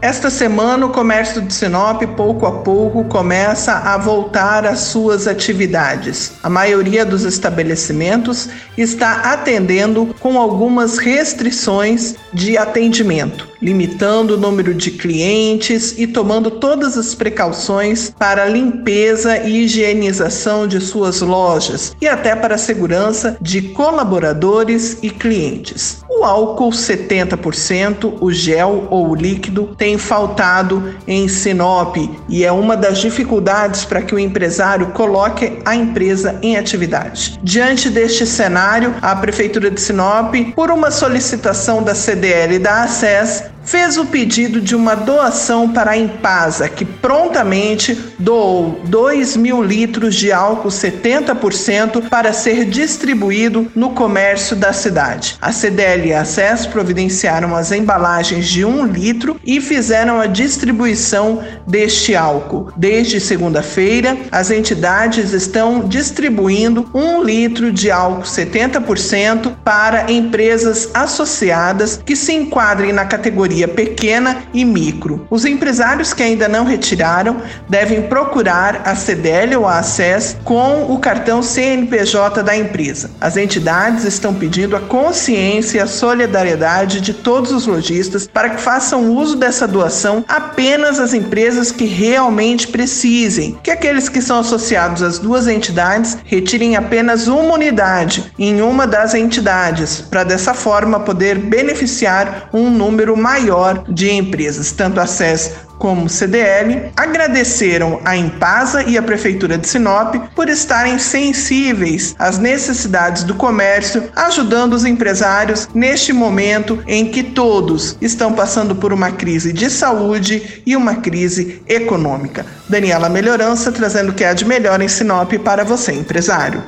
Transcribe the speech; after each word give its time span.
Esta 0.00 0.30
semana, 0.30 0.86
o 0.86 0.90
comércio 0.90 1.42
de 1.42 1.52
Sinop, 1.52 2.00
pouco 2.16 2.46
a 2.46 2.60
pouco, 2.60 3.02
começa 3.06 3.72
a 3.72 3.98
voltar 3.98 4.64
às 4.64 4.78
suas 4.78 5.26
atividades. 5.26 6.34
A 6.40 6.48
maioria 6.48 7.04
dos 7.04 7.24
estabelecimentos 7.24 8.48
está 8.76 9.32
atendendo 9.32 10.14
com 10.20 10.38
algumas 10.38 10.98
restrições 10.98 12.14
de 12.32 12.56
atendimento, 12.56 13.48
limitando 13.60 14.34
o 14.34 14.36
número 14.38 14.72
de 14.72 14.92
clientes 14.92 15.98
e 15.98 16.06
tomando 16.06 16.52
todas 16.52 16.96
as 16.96 17.12
precauções 17.16 18.14
para 18.16 18.46
limpeza 18.46 19.38
e 19.38 19.64
higienização 19.64 20.68
de 20.68 20.80
suas 20.80 21.20
lojas 21.22 21.96
e 22.00 22.06
até 22.06 22.36
para 22.36 22.54
a 22.54 22.58
segurança 22.58 23.36
de 23.40 23.62
colaboradores 23.62 24.96
e 25.02 25.10
clientes. 25.10 26.04
O 26.18 26.24
álcool 26.24 26.70
70%, 26.70 28.14
o 28.20 28.32
gel 28.32 28.88
ou 28.90 29.10
o 29.10 29.14
líquido 29.14 29.72
tem 29.78 29.96
faltado 29.96 30.96
em 31.06 31.28
Sinop 31.28 31.96
e 32.28 32.44
é 32.44 32.50
uma 32.50 32.76
das 32.76 32.98
dificuldades 32.98 33.84
para 33.84 34.02
que 34.02 34.16
o 34.16 34.18
empresário 34.18 34.88
coloque 34.88 35.60
a 35.64 35.76
empresa 35.76 36.36
em 36.42 36.56
atividade. 36.56 37.38
Diante 37.40 37.88
deste 37.88 38.26
cenário, 38.26 38.96
a 39.00 39.14
prefeitura 39.14 39.70
de 39.70 39.80
Sinop, 39.80 40.34
por 40.56 40.72
uma 40.72 40.90
solicitação 40.90 41.84
da 41.84 41.94
CDL 41.94 42.56
e 42.56 42.58
da 42.58 42.82
ACES, 42.82 43.44
fez 43.68 43.98
o 43.98 44.06
pedido 44.06 44.62
de 44.62 44.74
uma 44.74 44.94
doação 44.94 45.70
para 45.70 45.90
a 45.90 45.96
Impasa, 45.96 46.70
que 46.70 46.86
prontamente 46.86 47.94
doou 48.18 48.80
2 48.84 49.36
mil 49.36 49.62
litros 49.62 50.14
de 50.14 50.32
álcool 50.32 50.68
70% 50.68 52.08
para 52.08 52.32
ser 52.32 52.64
distribuído 52.64 53.70
no 53.74 53.90
comércio 53.90 54.56
da 54.56 54.72
cidade. 54.72 55.36
A 55.40 55.52
CDL 55.52 56.08
e 56.08 56.14
a 56.14 56.24
SES 56.24 56.64
providenciaram 56.64 57.54
as 57.54 57.70
embalagens 57.70 58.48
de 58.48 58.64
um 58.64 58.86
litro 58.86 59.38
e 59.44 59.60
fizeram 59.60 60.18
a 60.18 60.26
distribuição 60.26 61.42
deste 61.66 62.16
álcool. 62.16 62.72
Desde 62.74 63.20
segunda-feira, 63.20 64.16
as 64.32 64.50
entidades 64.50 65.34
estão 65.34 65.86
distribuindo 65.86 66.88
um 66.94 67.22
litro 67.22 67.70
de 67.70 67.90
álcool 67.90 68.22
70% 68.22 69.56
para 69.62 70.10
empresas 70.10 70.88
associadas 70.94 72.00
que 72.02 72.16
se 72.16 72.32
enquadrem 72.32 72.94
na 72.94 73.04
categoria 73.04 73.57
pequena 73.66 74.44
e 74.54 74.64
micro. 74.64 75.26
Os 75.30 75.44
empresários 75.44 76.12
que 76.12 76.22
ainda 76.22 76.46
não 76.46 76.64
retiraram 76.64 77.42
devem 77.68 78.02
procurar 78.02 78.82
a 78.84 78.94
CDL 78.94 79.56
ou 79.56 79.66
a 79.66 79.78
ACES 79.78 80.36
com 80.44 80.92
o 80.92 80.98
cartão 80.98 81.42
CNPJ 81.42 82.42
da 82.42 82.56
empresa. 82.56 83.10
As 83.20 83.36
entidades 83.36 84.04
estão 84.04 84.34
pedindo 84.34 84.76
a 84.76 84.80
consciência 84.80 85.78
e 85.78 85.80
a 85.80 85.86
solidariedade 85.86 87.00
de 87.00 87.14
todos 87.14 87.50
os 87.50 87.66
lojistas 87.66 88.28
para 88.28 88.50
que 88.50 88.60
façam 88.60 89.10
uso 89.16 89.36
dessa 89.36 89.66
doação 89.66 90.24
apenas 90.28 91.00
as 91.00 91.14
empresas 91.14 91.72
que 91.72 91.84
realmente 91.84 92.68
precisem, 92.68 93.58
que 93.62 93.70
aqueles 93.70 94.08
que 94.08 94.20
são 94.20 94.40
associados 94.40 95.02
às 95.02 95.18
duas 95.18 95.48
entidades 95.48 96.18
retirem 96.24 96.76
apenas 96.76 97.26
uma 97.28 97.54
unidade 97.54 98.32
em 98.38 98.60
uma 98.60 98.86
das 98.86 99.14
entidades, 99.14 100.02
para 100.02 100.24
dessa 100.24 100.52
forma 100.52 101.00
poder 101.00 101.38
beneficiar 101.38 102.48
um 102.52 102.70
número 102.70 103.16
maior 103.16 103.47
maior 103.48 103.84
de 103.88 104.10
empresas, 104.10 104.72
tanto 104.72 105.00
a 105.00 105.06
SES 105.06 105.52
como 105.78 106.08
CDL, 106.08 106.90
agradeceram 106.96 108.00
a 108.04 108.16
Impasa 108.16 108.82
e 108.82 108.98
a 108.98 109.02
Prefeitura 109.02 109.56
de 109.56 109.66
Sinop 109.66 110.16
por 110.34 110.48
estarem 110.48 110.98
sensíveis 110.98 112.14
às 112.18 112.36
necessidades 112.36 113.22
do 113.22 113.34
comércio, 113.34 114.10
ajudando 114.14 114.74
os 114.74 114.84
empresários 114.84 115.68
neste 115.72 116.12
momento 116.12 116.82
em 116.86 117.06
que 117.06 117.22
todos 117.22 117.96
estão 118.00 118.32
passando 118.32 118.74
por 118.74 118.92
uma 118.92 119.12
crise 119.12 119.52
de 119.52 119.70
saúde 119.70 120.62
e 120.66 120.76
uma 120.76 120.96
crise 120.96 121.62
econômica. 121.66 122.44
Daniela 122.68 123.08
Melhorança 123.08 123.72
trazendo 123.72 124.10
o 124.10 124.14
que 124.14 124.24
há 124.24 124.34
de 124.34 124.44
melhor 124.44 124.82
em 124.82 124.88
Sinop 124.88 125.32
para 125.44 125.64
você, 125.64 125.92
empresário. 125.92 126.62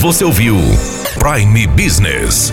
Você 0.00 0.24
ouviu 0.24 0.56
Prime 1.18 1.66
Business 1.68 2.52